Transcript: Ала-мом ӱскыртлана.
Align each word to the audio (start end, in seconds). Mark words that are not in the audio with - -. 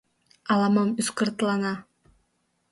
Ала-мом 0.51 0.89
ӱскыртлана. 0.99 1.73